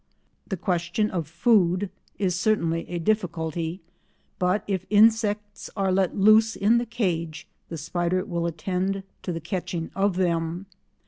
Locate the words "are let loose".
5.77-6.55